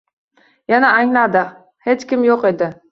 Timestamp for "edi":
2.55-2.77